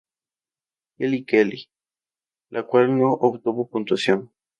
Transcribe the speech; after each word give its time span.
Kelly 0.97 1.21
Kelly, 1.25 1.69
la 2.49 2.63
cual 2.65 2.97
no 2.97 3.13
obtuvo 3.13 3.67
puntuación. 3.69 4.31